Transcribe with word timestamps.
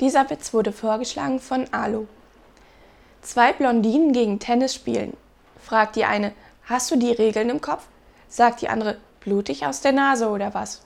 Dieser 0.00 0.28
Witz 0.30 0.52
wurde 0.52 0.72
vorgeschlagen 0.72 1.38
von 1.40 1.72
Alu. 1.72 2.06
Zwei 3.22 3.52
Blondinen 3.52 4.12
gegen 4.12 4.38
Tennis 4.38 4.74
spielen. 4.74 5.16
Fragt 5.62 5.96
die 5.96 6.04
eine, 6.04 6.32
hast 6.64 6.90
du 6.90 6.96
die 6.96 7.12
Regeln 7.12 7.48
im 7.48 7.60
Kopf? 7.60 7.84
Sagt 8.28 8.60
die 8.60 8.68
andere, 8.68 8.98
blutig 9.20 9.64
aus 9.64 9.80
der 9.80 9.92
Nase 9.92 10.28
oder 10.28 10.52
was? 10.52 10.82